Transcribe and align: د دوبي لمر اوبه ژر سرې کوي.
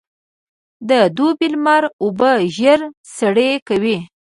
د 0.89 0.91
دوبي 1.15 1.47
لمر 1.53 1.83
اوبه 2.03 2.31
ژر 2.55 2.79
سرې 3.15 3.49
کوي. 3.67 3.97